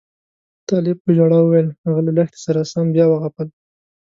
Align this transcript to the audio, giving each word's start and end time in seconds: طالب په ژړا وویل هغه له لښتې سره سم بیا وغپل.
طالب 0.69 0.97
په 1.05 1.11
ژړا 1.17 1.39
وویل 1.41 1.67
هغه 1.85 1.99
له 2.05 2.11
لښتې 2.17 2.39
سره 2.45 2.61
سم 2.71 2.85
بیا 2.95 3.05
وغپل. 3.09 3.47